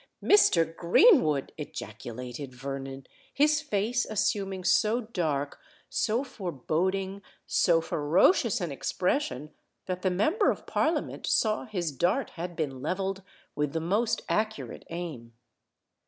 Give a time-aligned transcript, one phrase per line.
[0.23, 0.75] "Mr.
[0.75, 9.51] Greenwood!" ejaculated Vernon, his face assuming so dark—so foreboding—so ferocious an expression
[9.85, 13.21] that the Member of Parliament saw his dart had been levelled
[13.55, 15.33] with the most accurate aim.